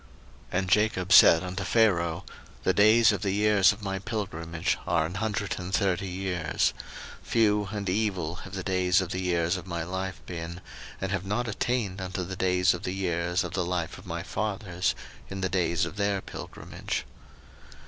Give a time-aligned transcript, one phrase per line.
[0.51, 2.25] 01:047:009 And Jacob said unto Pharaoh,
[2.63, 6.73] The days of the years of my pilgrimage are an hundred and thirty years:
[7.21, 10.59] few and evil have the days of the years of my life been,
[10.99, 14.23] and have not attained unto the days of the years of the life of my
[14.23, 14.95] fathers
[15.29, 17.05] in the days of their pilgrimage.